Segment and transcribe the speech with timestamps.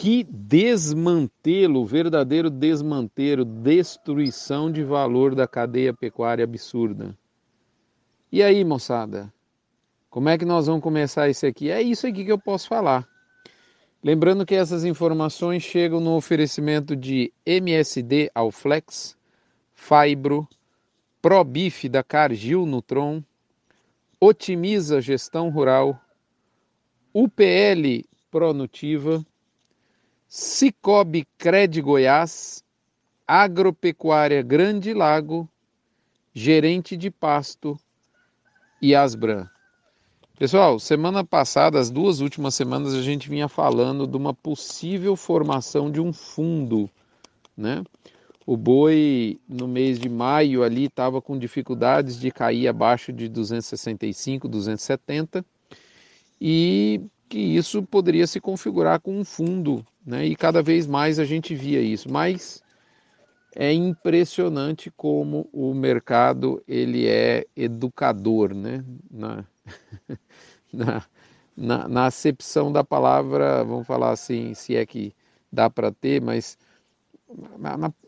[0.00, 7.14] Que desmantelo, verdadeiro desmantelo, destruição de valor da cadeia pecuária absurda.
[8.32, 9.30] E aí, moçada?
[10.08, 11.70] Como é que nós vamos começar isso aqui?
[11.70, 13.06] É isso aqui que eu posso falar.
[14.02, 19.14] Lembrando que essas informações chegam no oferecimento de MSD Alflex,
[19.74, 20.48] Fibro,
[21.20, 23.22] Probif da Cargill Nutron,
[24.18, 26.00] Otimiza Gestão Rural,
[27.12, 29.22] UPL Pronutiva,
[30.32, 32.62] Cicobi Cred Goiás,
[33.26, 35.48] Agropecuária Grande Lago,
[36.32, 37.76] Gerente de Pasto
[38.80, 39.48] e Asbran.
[40.38, 45.90] Pessoal, semana passada, as duas últimas semanas, a gente vinha falando de uma possível formação
[45.90, 46.88] de um fundo,
[47.56, 47.82] né?
[48.46, 54.46] O boi no mês de maio ali estava com dificuldades de cair abaixo de 265,
[54.46, 55.44] 270
[56.40, 60.26] e que isso poderia se configurar com um fundo, né?
[60.26, 62.10] E cada vez mais a gente via isso.
[62.10, 62.60] Mas
[63.54, 68.84] é impressionante como o mercado ele é educador, né?
[69.08, 69.44] Na,
[70.74, 71.04] na,
[71.56, 75.14] na, na acepção da palavra, vamos falar assim, se é que
[75.52, 76.58] dá para ter, mas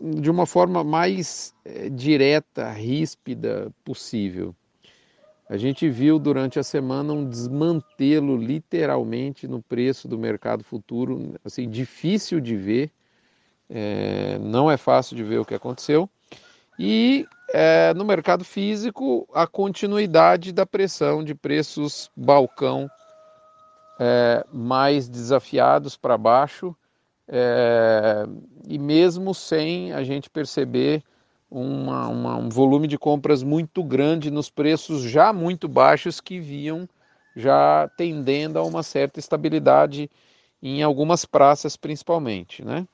[0.00, 4.52] de uma forma mais é, direta, ríspida possível.
[5.48, 11.68] A gente viu durante a semana um desmantelo literalmente no preço do mercado futuro, assim,
[11.68, 12.90] difícil de ver,
[13.68, 16.08] é, não é fácil de ver o que aconteceu.
[16.78, 22.88] E é, no mercado físico, a continuidade da pressão de preços balcão
[24.00, 26.74] é, mais desafiados para baixo,
[27.28, 28.24] é,
[28.66, 31.02] e mesmo sem a gente perceber
[31.52, 36.88] uma, uma, um volume de compras muito grande nos preços já muito baixos que viam
[37.36, 40.10] já tendendo a uma certa estabilidade
[40.62, 42.86] em algumas praças principalmente, né?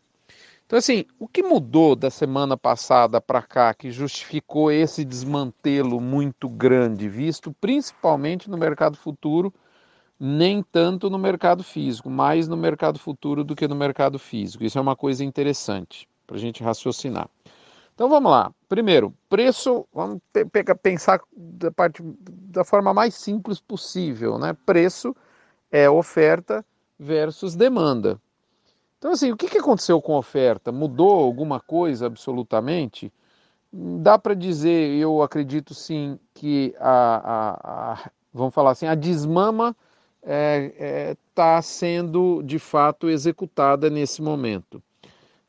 [0.67, 6.47] Então, assim, o que mudou da semana passada para cá que justificou esse desmantelo muito
[6.47, 9.53] grande, visto principalmente no mercado futuro,
[10.21, 14.63] nem tanto no mercado físico, mais no mercado futuro do que no mercado físico?
[14.63, 17.31] Isso é uma coisa interessante para a gente raciocinar.
[17.99, 18.55] Então vamos lá.
[18.69, 20.21] Primeiro, preço, vamos
[20.81, 24.57] pensar da, parte, da forma mais simples possível, né?
[24.65, 25.17] Preço
[25.69, 26.65] é oferta
[26.97, 28.21] versus demanda.
[28.99, 30.71] Então, assim, o que, que aconteceu com a oferta?
[30.71, 33.13] Mudou alguma coisa absolutamente?
[33.73, 39.75] Dá para dizer, eu acredito sim, que a, a, a, vamos falar assim, a desmama
[40.23, 44.81] está é, é, tá sendo de fato executada nesse momento.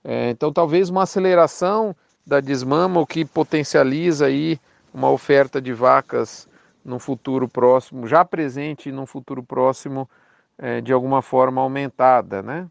[0.03, 1.95] É, então, talvez uma aceleração
[2.29, 4.59] da desmama, o que potencializa aí
[4.93, 6.47] uma oferta de vacas
[6.85, 10.09] no futuro próximo, já presente no futuro próximo,
[10.57, 12.67] é, de alguma forma aumentada, né?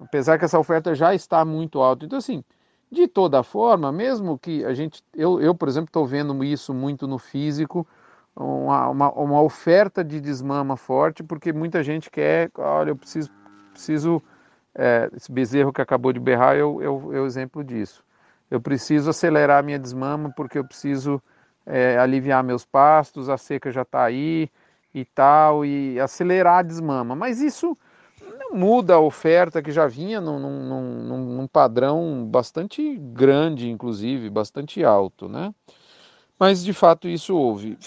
[0.00, 2.04] apesar que essa oferta já está muito alta.
[2.04, 2.44] Então, assim,
[2.90, 7.06] de toda forma, mesmo que a gente, eu, eu por exemplo, estou vendo isso muito
[7.06, 7.86] no físico,
[8.34, 13.30] uma, uma, uma, oferta de desmama forte, porque muita gente quer, olha, eu preciso,
[13.72, 14.22] preciso
[14.74, 18.02] é, esse bezerro que acabou de berrar é o, é, o, é o exemplo disso.
[18.52, 21.22] Eu preciso acelerar a minha desmama porque eu preciso
[21.64, 24.50] é, aliviar meus pastos, a seca já está aí
[24.94, 27.16] e tal, e acelerar a desmama.
[27.16, 27.74] Mas isso
[28.52, 35.30] muda a oferta que já vinha num, num, num, padrão bastante grande, inclusive, bastante alto,
[35.30, 35.54] né?
[36.38, 37.78] Mas de fato isso houve.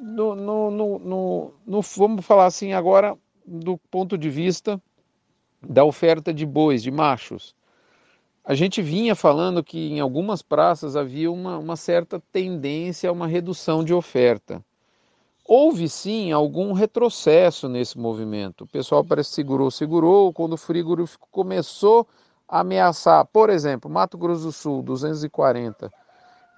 [0.00, 3.14] No, no, no, no, vamos falar assim agora
[3.46, 4.80] do ponto de vista
[5.60, 7.57] da oferta de bois, de machos.
[8.44, 13.26] A gente vinha falando que em algumas praças havia uma, uma certa tendência a uma
[13.26, 14.64] redução de oferta.
[15.46, 18.64] Houve sim algum retrocesso nesse movimento.
[18.64, 20.32] O pessoal parece que segurou, segurou.
[20.32, 22.06] Quando o frigorífico começou
[22.46, 25.90] a ameaçar, por exemplo, Mato Grosso do Sul, 240.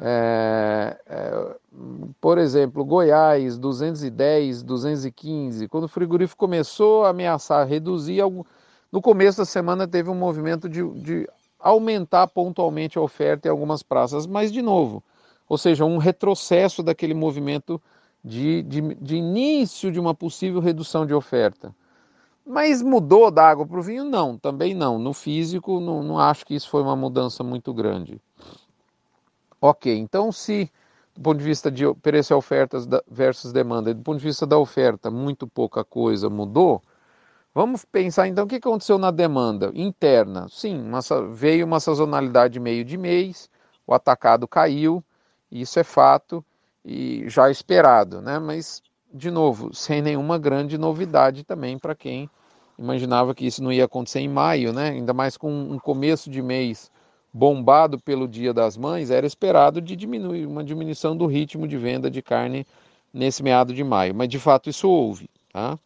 [0.02, 1.56] É, é,
[2.20, 5.68] por exemplo, Goiás, 210, 215.
[5.68, 8.22] Quando o frigorífico começou a ameaçar reduzir,
[8.90, 11.28] no começo da semana teve um movimento de, de
[11.60, 15.02] aumentar pontualmente a oferta em algumas praças, mas de novo,
[15.48, 17.80] ou seja, um retrocesso daquele movimento
[18.24, 21.74] de, de, de início de uma possível redução de oferta.
[22.46, 24.04] Mas mudou da água para o vinho?
[24.04, 24.98] Não, também não.
[24.98, 28.20] No físico, não, não acho que isso foi uma mudança muito grande.
[29.60, 30.70] Ok, então se
[31.14, 35.10] do ponto de vista de e ofertas versus demanda, do ponto de vista da oferta,
[35.10, 36.82] muito pouca coisa mudou,
[37.54, 40.46] vamos pensar então o que aconteceu na demanda interna.
[40.48, 41.00] Sim, uma,
[41.32, 43.50] veio uma sazonalidade meio de mês,
[43.86, 45.02] o atacado caiu,
[45.50, 46.44] isso é fato,
[46.84, 48.38] e já esperado, né?
[48.38, 48.82] Mas
[49.12, 52.30] de novo, sem nenhuma grande novidade também para quem
[52.78, 54.90] imaginava que isso não ia acontecer em maio, né?
[54.90, 56.90] Ainda mais com um começo de mês
[57.32, 62.10] bombado pelo Dia das Mães, era esperado de diminuir uma diminuição do ritmo de venda
[62.10, 62.66] de carne
[63.12, 65.78] nesse meado de maio, mas de fato isso houve, tá?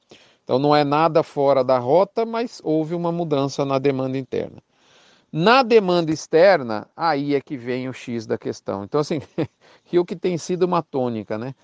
[0.45, 4.63] Então não é nada fora da rota, mas houve uma mudança na demanda interna.
[5.33, 8.85] Na demanda externa, aí é que vem o X da questão.
[8.85, 9.21] Então assim,
[9.85, 11.55] que o que tem sido uma tônica, né?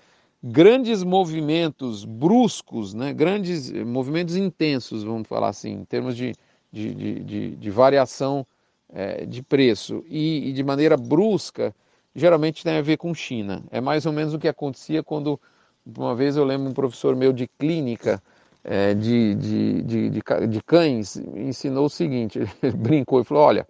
[0.43, 3.13] Grandes movimentos bruscos, né?
[3.13, 6.33] Grandes movimentos intensos, vamos falar assim, em termos de,
[6.71, 8.45] de, de, de, de variação
[8.89, 11.73] é, de preço e, e de maneira brusca,
[12.15, 13.63] geralmente tem a ver com China.
[13.71, 15.39] É mais ou menos o que acontecia quando,
[15.85, 18.21] uma vez eu lembro um professor meu de clínica
[18.63, 20.09] é, de, de, de,
[20.47, 23.67] de, cães ensinou o seguinte, ele brincou e falou, olha,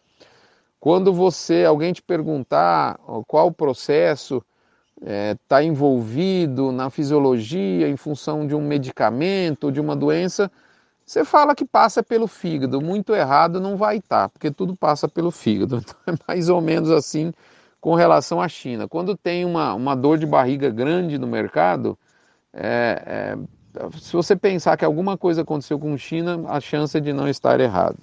[0.79, 4.43] quando você, alguém te perguntar qual o processo
[4.99, 10.51] está é, tá envolvido na fisiologia em função de um medicamento, de uma doença,
[11.05, 15.07] você fala que passa pelo fígado, muito errado não vai estar, tá, porque tudo passa
[15.07, 15.83] pelo fígado.
[16.05, 17.33] Então é mais ou menos assim
[17.79, 18.87] com relação à China.
[18.87, 21.97] Quando tem uma, uma dor de barriga grande no mercado,
[22.53, 23.37] é, é,
[23.99, 27.59] se você pensar que alguma coisa aconteceu com China, a chance é de não estar
[27.59, 27.99] errado.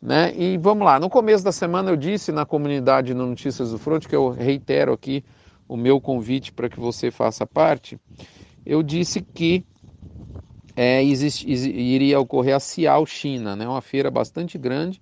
[0.00, 0.34] Né?
[0.36, 4.06] E vamos lá, no começo da semana eu disse na comunidade no Notícias do Front,
[4.06, 5.24] que eu reitero aqui
[5.66, 7.98] o meu convite para que você faça parte,
[8.66, 9.64] eu disse que
[10.76, 15.00] é, existe, iria ocorrer a Cial China, né, uma feira bastante grande,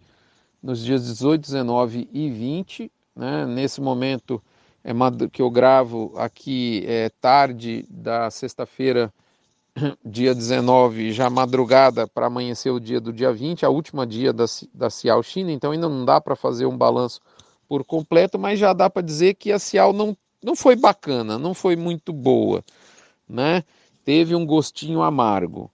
[0.62, 2.92] nos dias 18, 19 e 20.
[3.14, 4.42] Né, nesse momento
[4.84, 4.92] é,
[5.30, 9.12] que eu gravo aqui é tarde da sexta-feira,
[10.04, 14.44] dia 19, já madrugada para amanhecer o dia do dia 20, a última dia da,
[14.72, 17.20] da Cial China, então ainda não dá para fazer um balanço
[17.68, 21.54] por completo, mas já dá para dizer que a Cial não, não foi bacana, não
[21.54, 22.62] foi muito boa,
[23.28, 23.64] né?
[24.04, 25.70] teve um gostinho amargo.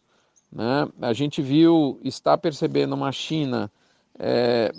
[0.50, 0.88] Né?
[1.00, 3.70] A gente viu, está percebendo uma China,
[4.18, 4.72] é,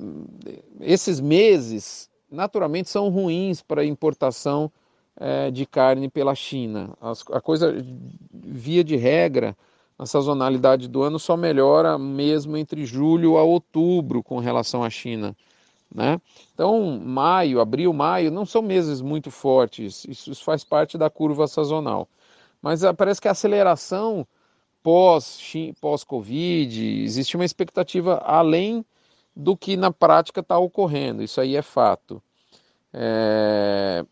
[0.82, 4.72] esses meses naturalmente são ruins para importação
[5.20, 6.96] é, de carne pela China.
[7.02, 7.76] As, a coisa,
[8.34, 9.56] via de regra,
[9.98, 15.36] a sazonalidade do ano só melhora mesmo entre julho a outubro com relação à China.
[15.94, 16.22] Né?
[16.54, 22.08] Então, maio, abril, maio não são meses muito fortes, isso faz parte da curva sazonal.
[22.62, 24.26] Mas ah, parece que a aceleração
[24.84, 28.86] pós-Covid, pós existe uma expectativa além
[29.36, 32.22] do que na prática está ocorrendo, isso aí é fato.
[32.94, 34.06] É...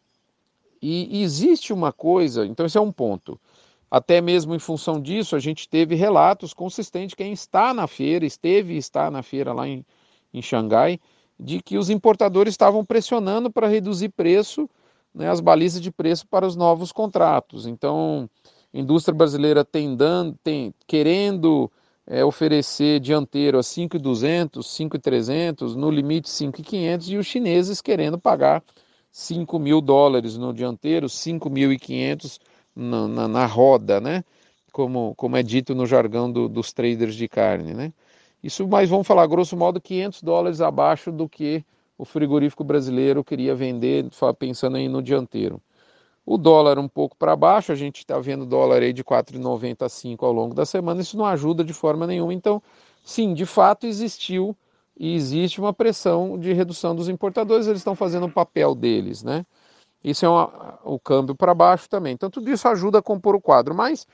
[0.81, 3.39] E, existe uma coisa, então esse é um ponto.
[3.89, 8.73] Até mesmo em função disso, a gente teve relatos consistentes, quem está na feira, esteve
[8.73, 9.85] e está na feira lá em,
[10.33, 10.99] em Xangai,
[11.39, 14.69] de que os importadores estavam pressionando para reduzir preço
[15.13, 17.65] né, as balizas de preço para os novos contratos.
[17.65, 18.29] Então,
[18.73, 19.97] a indústria brasileira tem,
[20.43, 21.71] tem querendo
[22.05, 28.63] é, oferecer dianteiro a 5.200, 5.300, no limite 5.500, e os chineses querendo pagar
[29.11, 32.39] 5 mil dólares no dianteiro, 5.500
[32.75, 34.23] na, na, na roda, né?
[34.71, 37.91] Como, como é dito no jargão do, dos traders de carne, né?
[38.43, 41.65] Isso, mas vamos falar grosso modo 500 dólares abaixo do que
[41.97, 44.05] o frigorífico brasileiro queria vender,
[44.37, 45.59] pensando aí no dianteiro.
[46.25, 49.89] O dólar um pouco para baixo, a gente está vendo dólar aí de 4,90 a
[49.89, 52.33] 5 ao longo da semana, isso não ajuda de forma nenhuma.
[52.33, 52.61] Então,
[53.03, 54.55] sim, de fato existiu
[54.99, 59.45] e existe uma pressão de redução dos importadores, eles estão fazendo o papel deles, né?
[60.03, 62.13] Isso é uma, o câmbio para baixo também.
[62.13, 63.75] Então, tudo isso ajuda a compor o quadro.
[63.75, 64.07] Mas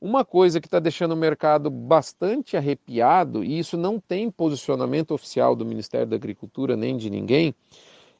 [0.00, 5.56] uma coisa que está deixando o mercado bastante arrepiado, e isso não tem posicionamento oficial
[5.56, 7.54] do Ministério da Agricultura nem de ninguém,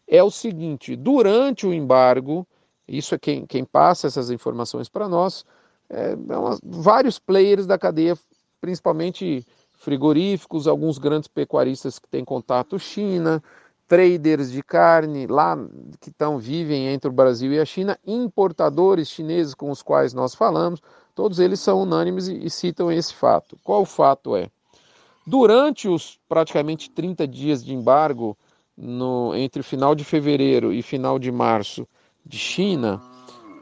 [0.07, 2.47] é o seguinte: durante o embargo,
[2.87, 5.45] isso é quem, quem passa essas informações para nós,
[5.88, 8.16] é, é uma, vários players da cadeia,
[8.61, 9.47] principalmente
[9.78, 13.42] frigoríficos, alguns grandes pecuaristas que têm contato China,
[13.87, 15.56] traders de carne lá
[16.00, 20.35] que estão vivem entre o Brasil e a China, importadores chineses com os quais nós
[20.35, 20.82] falamos,
[21.18, 23.58] Todos eles são unânimes e, citam esse fato.
[23.64, 24.49] Qual o fato é?
[25.26, 28.38] Durante os praticamente 30 dias de embargo
[28.76, 31.88] no, entre final de fevereiro e final de março
[32.25, 33.02] de China,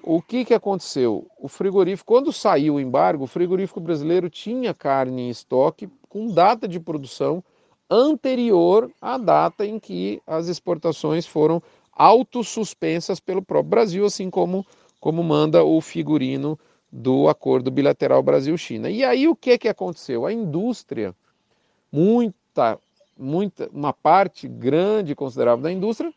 [0.03, 1.27] o que, que aconteceu?
[1.41, 6.67] O frigorífico, quando saiu o embargo, o frigorífico brasileiro tinha carne em estoque com data
[6.67, 7.45] de produção
[7.91, 14.65] anterior à data em que as exportações foram autossuspensas pelo próprio Brasil, assim como,
[14.99, 16.59] como manda o figurino
[16.91, 18.89] do acordo bilateral Brasil-China.
[18.89, 20.25] E aí o que que aconteceu?
[20.25, 21.15] A indústria,
[21.93, 22.79] muita,
[23.15, 26.11] muita, uma parte grande considerável da indústria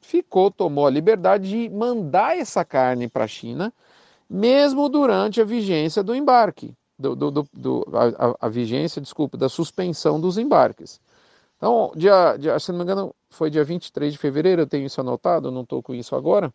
[0.00, 3.72] ficou, tomou a liberdade de mandar essa carne para a China,
[4.28, 6.74] mesmo durante a vigência do embarque.
[7.00, 11.00] Do, do, do a, a, vigência, desculpa, da suspensão dos embarques.
[11.56, 15.00] Então, dia, dia, se não me engano, foi dia 23 de fevereiro, eu tenho isso
[15.00, 16.52] anotado, não estou com isso agora.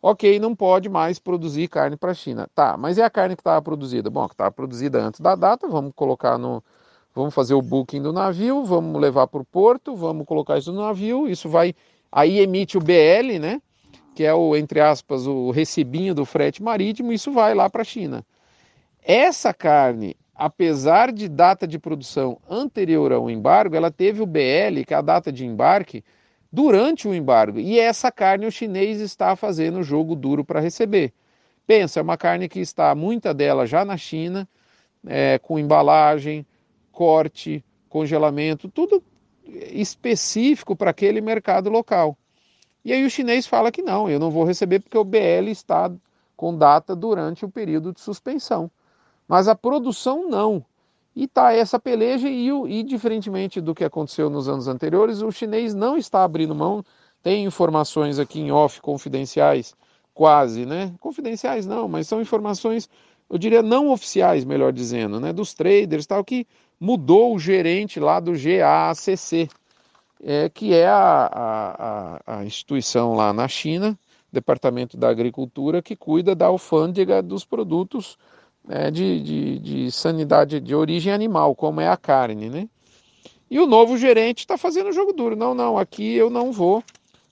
[0.00, 2.48] Ok, não pode mais produzir carne para a China.
[2.54, 4.10] Tá, mas é a carne que estava produzida?
[4.10, 6.62] Bom, que estava produzida antes da data, vamos colocar no.
[7.14, 10.80] Vamos fazer o booking do navio, vamos levar para o porto, vamos colocar isso no
[10.80, 11.74] navio, isso vai.
[12.10, 13.60] Aí emite o BL, né?
[14.14, 17.84] Que é o, entre aspas, o recibinho do frete marítimo, isso vai lá para a
[17.84, 18.24] China.
[19.02, 24.92] Essa carne apesar de data de produção anterior ao embargo, ela teve o BL, que
[24.92, 26.02] é a data de embarque,
[26.50, 27.60] durante o embargo.
[27.60, 31.12] E essa carne o chinês está fazendo jogo duro para receber.
[31.64, 34.48] Pensa, é uma carne que está, muita dela já na China,
[35.06, 36.44] é, com embalagem,
[36.90, 39.00] corte, congelamento, tudo
[39.44, 42.16] específico para aquele mercado local.
[42.84, 45.88] E aí o chinês fala que não, eu não vou receber porque o BL está
[46.36, 48.68] com data durante o período de suspensão
[49.28, 50.64] mas a produção não.
[51.14, 55.74] E tá essa peleja e, e diferentemente do que aconteceu nos anos anteriores, o chinês
[55.74, 56.84] não está abrindo mão.
[57.22, 59.74] Tem informações aqui em off confidenciais,
[60.14, 60.92] quase, né?
[61.00, 62.88] Confidenciais não, mas são informações,
[63.28, 65.32] eu diria não oficiais, melhor dizendo, né?
[65.32, 66.46] Dos traders, tal que
[66.80, 69.48] mudou o gerente lá do GACC,
[70.22, 73.98] é, que é a, a, a instituição lá na China,
[74.32, 78.16] Departamento da Agricultura, que cuida da alfândega dos produtos
[78.68, 82.68] é, de, de, de sanidade de origem animal, como é a carne, né?
[83.50, 85.36] E o novo gerente está fazendo o jogo duro.
[85.36, 86.82] Não, não, aqui eu não vou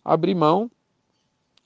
[0.05, 0.71] abrir mão,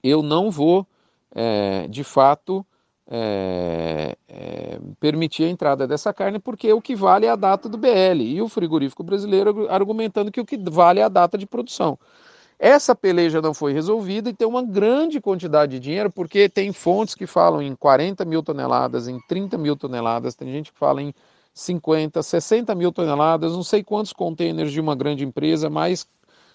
[0.02, 0.86] eu não vou,
[1.34, 2.64] é, de fato,
[3.06, 7.76] é, é, permitir a entrada dessa carne, porque o que vale é a data do
[7.76, 8.22] BL.
[8.22, 11.98] E o frigorífico brasileiro argumentando que o que vale é a data de produção.
[12.58, 17.14] Essa peleja não foi resolvida e tem uma grande quantidade de dinheiro, porque tem fontes
[17.14, 21.12] que falam em 40 mil toneladas, em 30 mil toneladas, tem gente que fala em
[21.52, 26.06] 50, 60 mil toneladas, não sei quantos contêineres de uma grande empresa, mais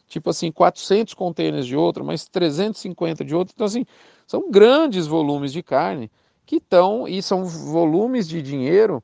[0.08, 3.54] tipo assim, 400 contêineres de outra, mais 350 de outra.
[3.56, 3.86] Então, assim,
[4.26, 6.12] são grandes volumes de carne
[6.46, 9.04] que estão, e são volumes de dinheiro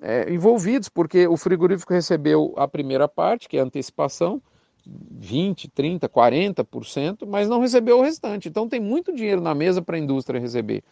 [0.00, 4.42] é, envolvidos, porque o frigorífico recebeu a primeira parte, que é a antecipação,
[4.86, 8.48] 20, 30, 40%, mas não recebeu o restante.
[8.48, 10.82] Então tem muito dinheiro na mesa para a indústria receber.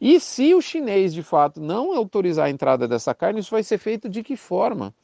[0.00, 3.78] E se o chinês de fato não autorizar a entrada dessa carne, isso vai ser
[3.78, 4.94] feito de que forma?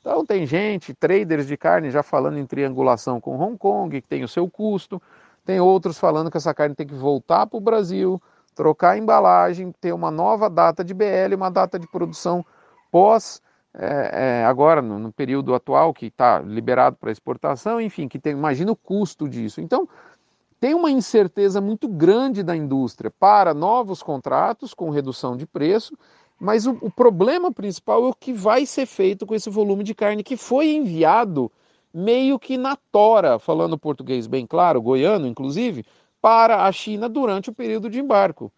[0.00, 4.24] Então tem gente, traders de carne já falando em triangulação com Hong Kong, que tem
[4.24, 5.00] o seu custo.
[5.44, 8.20] Tem outros falando que essa carne tem que voltar para o Brasil,
[8.54, 12.44] trocar a embalagem, ter uma nova data de BL, uma data de produção
[12.90, 13.40] pós
[13.74, 18.32] é, é, agora, no, no, período atual, que está liberado para exportação, enfim, que tem,
[18.32, 19.60] imagina o custo disso.
[19.60, 19.88] Então,
[20.60, 25.96] tem uma incerteza muito grande da indústria para novos contratos com redução de preço,
[26.38, 29.94] mas o, o problema principal é o que vai ser feito com esse volume de
[29.94, 31.50] carne que foi enviado
[31.92, 35.84] meio que na tora, falando português bem claro, goiano inclusive,
[36.20, 38.52] para a China durante o período de embarco,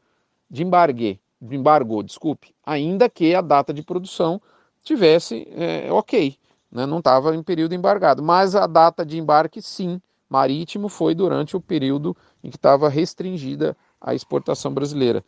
[0.50, 4.40] de embargue, de embargo, desculpe, ainda que a data de produção
[4.84, 6.36] tivesse é, ok,
[6.70, 6.86] né?
[6.86, 8.22] não estava em período embargado.
[8.22, 13.76] Mas a data de embarque, sim, marítimo, foi durante o período em que estava restringida
[14.00, 15.24] a exportação brasileira.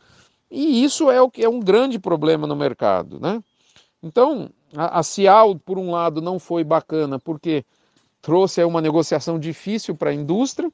[0.51, 3.43] E isso é o que é um grande problema no mercado, né?
[4.03, 7.65] Então, a, a Cial, por um lado, não foi bacana porque
[8.23, 10.71] trouxe uma negociação difícil para a indústria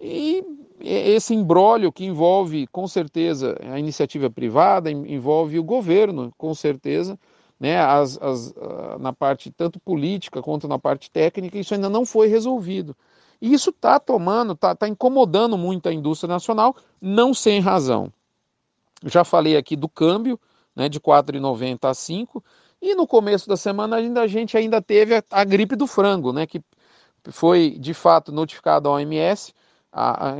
[0.00, 0.44] e
[0.80, 7.18] esse embrólio que envolve, com certeza, a iniciativa privada, envolve o governo, com certeza,
[7.58, 12.04] né, as, as, ah, na parte tanto política quanto na parte técnica, isso ainda não
[12.04, 12.96] foi resolvido.
[13.40, 18.12] E isso está tomando, está tá incomodando muito a indústria nacional, não sem razão.
[19.04, 20.38] Já falei aqui do câmbio,
[20.74, 22.42] né, de 4,90 a 5,
[22.80, 26.32] e no começo da semana ainda, a gente ainda teve a, a gripe do frango,
[26.32, 26.60] né, que
[27.30, 29.54] foi de fato notificado à OMS,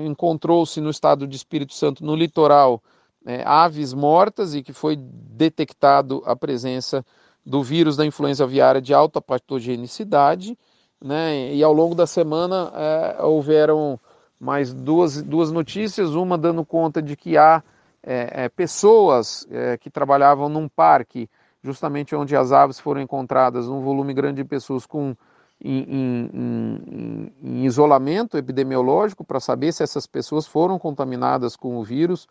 [0.05, 2.83] encontrou-se no estado de Espírito Santo, no litoral,
[3.25, 7.05] é, aves mortas e que foi detectado a presença
[7.45, 10.59] do vírus da influenza aviária de alta patogenicidade,
[11.03, 11.53] né?
[11.53, 13.99] E ao longo da semana é, houveram
[14.39, 17.63] mais duas, duas notícias, uma dando conta de que há
[18.03, 21.29] é, é pessoas é, que trabalhavam num parque,
[21.63, 25.17] justamente onde as aves foram encontradas, um volume grande de pessoas com
[25.61, 31.85] em, em, em, em isolamento epidemiológico para saber se essas pessoas foram contaminadas com o
[31.85, 32.29] vírus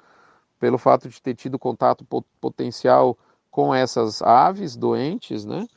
[0.64, 2.08] pelo fato de ter tido contato
[2.40, 3.18] potencial
[3.52, 5.68] com essas aves doentes, né?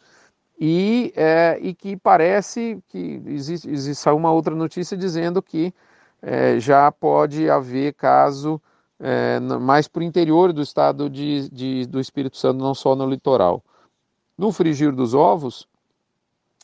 [0.60, 5.74] E, é, e que parece que existe, existe uma outra notícia dizendo que
[6.22, 8.62] é, já pode haver caso
[9.00, 13.10] é, mais para o interior do estado de, de, do Espírito Santo, não só no
[13.10, 13.64] litoral.
[14.38, 15.66] no frigir dos ovos,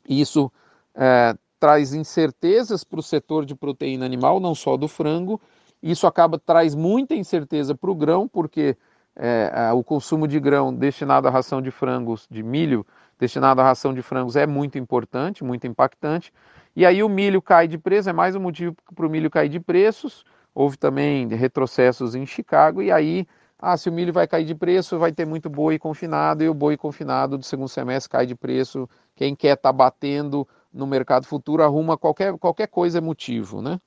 [0.09, 0.49] isso
[0.95, 5.41] é, traz incertezas para o setor de proteína animal, não só do frango.
[5.83, 8.77] Isso acaba traz muita incerteza para o grão, porque
[9.17, 12.87] é, o consumo de grão destinado à ração de frangos, de milho,
[13.19, 16.33] destinado à ração de frangos é muito importante, muito impactante.
[16.75, 19.49] E aí o milho cai de preço, é mais um motivo para o milho cair
[19.49, 20.25] de preços.
[20.55, 23.27] Houve também retrocessos em Chicago, e aí,
[23.59, 26.55] ah, se o milho vai cair de preço, vai ter muito boi confinado, e o
[26.55, 28.89] boi confinado do segundo semestre cai de preço.
[29.15, 33.81] Quem quer estar tá batendo no mercado futuro arruma qualquer, qualquer coisa é motivo, né?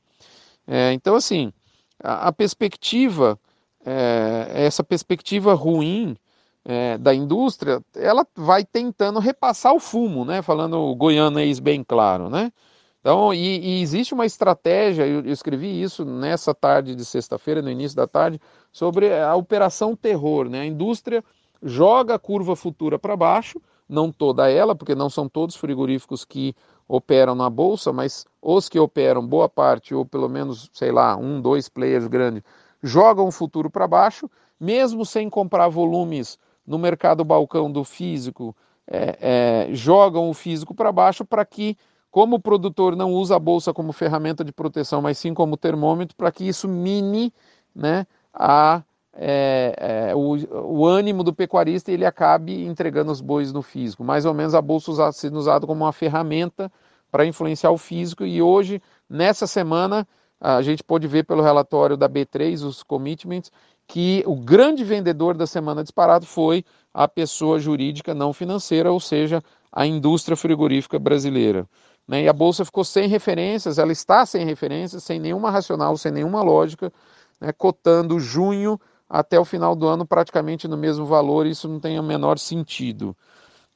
[0.67, 1.51] É, então, assim,
[1.99, 3.39] a, perspectiva,
[3.85, 6.15] é, essa perspectiva ruim
[6.63, 10.41] é, da indústria, ela vai tentando repassar o fumo, né?
[10.41, 12.51] Falando o goianês bem claro, né?
[12.99, 17.69] Então, e, e, existe uma estratégia, eu, eu escrevi isso nessa tarde de sexta-feira, no
[17.69, 20.61] início da tarde, sobre a operação terror, né?
[20.61, 21.23] A indústria
[21.61, 26.55] joga a curva futura para baixo, não toda ela, porque não são todos frigoríficos que
[26.87, 31.41] operam na bolsa, mas os que operam, boa parte, ou pelo menos, sei lá, um,
[31.41, 32.43] dois players grandes,
[32.81, 38.55] jogam o futuro para baixo, mesmo sem comprar volumes no mercado balcão do físico,
[38.87, 41.77] é, é, jogam o físico para baixo para que,
[42.11, 46.15] como o produtor não usa a bolsa como ferramenta de proteção, mas sim como termômetro,
[46.15, 47.33] para que isso mine
[47.73, 48.83] né, a,
[49.17, 50.35] é, é, o,
[50.79, 54.03] o, ânimo do pecuarista ele acabe entregando os bois no físico.
[54.03, 56.71] Mais ou menos a bolsa usada, sendo usada como uma ferramenta
[57.09, 60.05] para influenciar o físico e hoje, nessa semana,
[60.39, 63.51] a gente pode ver pelo relatório da B3, os commitments,
[63.87, 69.41] que o grande vendedor da semana disparado foi a pessoa jurídica não financeira, ou seja,
[69.71, 71.65] a indústria frigorífica brasileira.
[72.05, 72.23] Né?
[72.23, 76.41] E a bolsa ficou sem referências, ela está sem referências, sem nenhuma racional, sem nenhuma
[76.41, 76.91] lógica,
[77.39, 77.53] né?
[77.53, 78.79] cotando junho
[79.09, 83.15] até o final do ano praticamente no mesmo valor, isso não tem o menor sentido.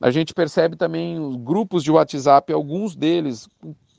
[0.02, 3.48] A gente percebe também os grupos de WhatsApp, alguns deles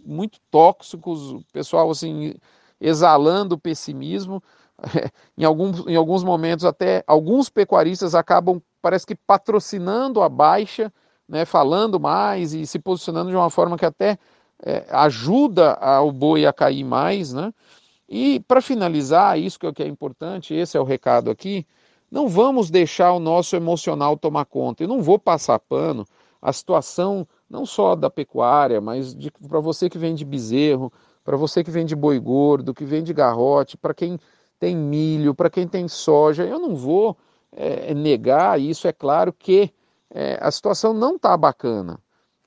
[0.05, 2.35] muito tóxicos, o pessoal assim
[2.81, 4.43] exalando pessimismo.
[5.37, 10.90] em, alguns, em alguns momentos até alguns pecuaristas acabam, parece que patrocinando a baixa,
[11.29, 14.19] né, falando mais e se posicionando de uma forma que até
[14.64, 17.53] é, ajuda o boi a cair mais, né?
[18.11, 21.64] E para finalizar, isso que é o que é importante, esse é o recado aqui,
[22.11, 24.83] não vamos deixar o nosso emocional tomar conta.
[24.83, 26.05] Eu não vou passar pano
[26.42, 29.16] a situação não só da pecuária, mas
[29.49, 30.92] para você que vende bezerro,
[31.23, 34.18] para você que vende boi gordo, que vende garrote, para quem
[34.59, 36.44] tem milho, para quem tem soja.
[36.44, 37.16] Eu não vou
[37.53, 39.73] é, negar isso, é claro que
[40.12, 42.01] é, a situação não está bacana.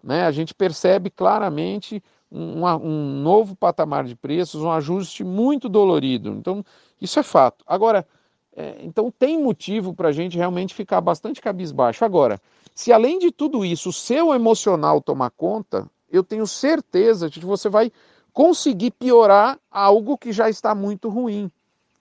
[0.03, 0.25] Né?
[0.25, 6.29] A gente percebe claramente um, um, novo patamar de preços, um ajuste muito dolorido.
[6.31, 6.65] Então,
[6.99, 7.63] isso é fato.
[7.67, 8.07] Agora,
[8.55, 12.03] é, então tem motivo para a gente realmente ficar bastante cabisbaixo.
[12.03, 12.41] Agora,
[12.73, 17.45] se além de tudo isso o seu emocional tomar conta, eu tenho certeza de que
[17.45, 17.91] você vai
[18.31, 21.51] conseguir piorar algo que já está muito ruim.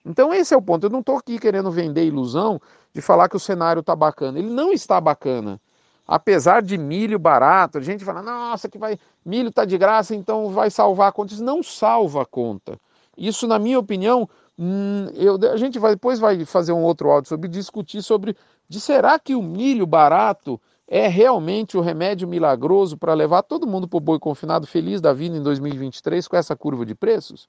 [0.04, 0.84] Então esse é o ponto.
[0.84, 2.60] Eu não estou aqui querendo vender ilusão
[2.92, 4.38] de falar que o cenário está bacana.
[4.38, 5.60] Ele não está bacana.
[6.06, 10.50] Apesar de milho barato, a gente fala, nossa, que vai, milho está de graça, então
[10.50, 11.32] vai salvar a conta.
[11.32, 12.78] Isso não salva a conta.
[13.16, 17.28] Isso, na minha opinião, hum, eu, a gente vai, depois vai fazer um outro áudio
[17.28, 18.36] sobre discutir sobre
[18.68, 23.86] de será que o milho barato é realmente o remédio milagroso para levar todo mundo
[23.86, 27.48] para o boi confinado feliz da vida em 2023 com essa curva de preços?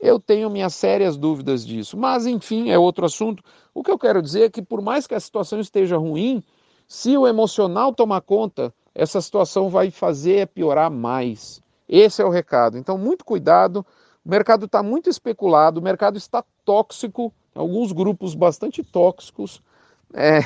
[0.00, 3.42] Eu tenho minhas sérias dúvidas disso, mas enfim, é outro assunto.
[3.74, 6.42] O que eu quero dizer é que, por mais que a situação esteja ruim,
[6.88, 11.62] se o emocional tomar conta, essa situação vai fazer piorar mais.
[11.86, 12.78] Esse é o recado.
[12.78, 13.84] Então, muito cuidado.
[14.24, 19.62] O mercado está muito especulado, o mercado está tóxico, alguns grupos bastante tóxicos,
[20.14, 20.40] é,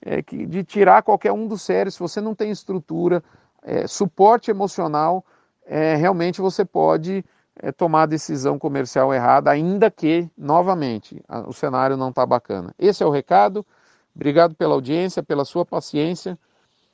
[0.00, 1.90] é, de tirar qualquer um do sério.
[1.90, 3.22] Se você não tem estrutura,
[3.62, 5.24] é, suporte emocional,
[5.66, 7.24] é, realmente você pode
[7.56, 12.74] é, tomar decisão comercial errada, ainda que, novamente, o cenário não está bacana.
[12.78, 13.66] Esse é o recado.
[14.14, 16.38] Obrigado pela audiência, pela sua paciência.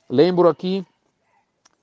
[0.09, 0.85] Lembro aqui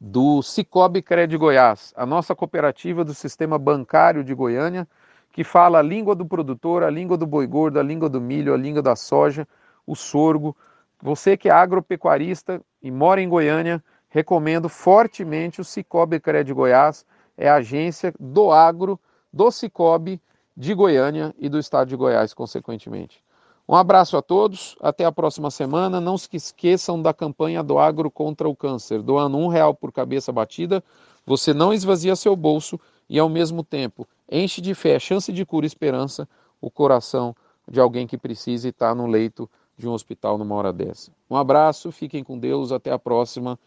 [0.00, 4.86] do Cicobi Cred Goiás, a nossa cooperativa do sistema bancário de Goiânia,
[5.32, 8.52] que fala a língua do produtor, a língua do boi gordo, a língua do milho,
[8.52, 9.46] a língua da soja,
[9.86, 10.56] o sorgo.
[11.00, 17.04] Você que é agropecuarista e mora em Goiânia, recomendo fortemente o Cicobi Cred Goiás
[17.36, 18.98] é a agência do agro
[19.32, 20.20] do Cicobi
[20.56, 23.22] de Goiânia e do estado de Goiás, consequentemente.
[23.68, 26.00] Um abraço a todos, até a próxima semana.
[26.00, 29.02] Não se esqueçam da campanha do agro contra o câncer.
[29.02, 30.82] Doando um real por cabeça batida,
[31.26, 35.66] você não esvazia seu bolso e, ao mesmo tempo, enche de fé, chance de cura
[35.66, 36.26] e esperança
[36.62, 37.36] o coração
[37.70, 41.12] de alguém que precisa estar no leito de um hospital numa hora dessa.
[41.30, 43.58] Um abraço, fiquem com Deus, até a próxima.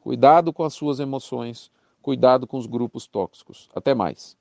[0.00, 1.70] Cuidado com as suas emoções,
[2.02, 3.70] cuidado com os grupos tóxicos.
[3.74, 4.36] Até mais.